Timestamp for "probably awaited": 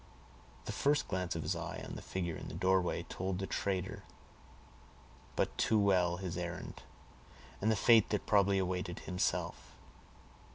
8.25-9.01